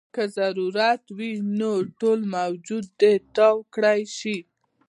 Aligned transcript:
کۀ 0.15 0.23
ضرورت 0.37 1.03
وي 1.17 1.31
نو 1.57 1.71
ټول 1.99 2.19
وجود 2.33 2.85
دې 2.99 3.13
تاو 3.35 3.55
کړے 3.73 3.97
شي- 4.17 4.37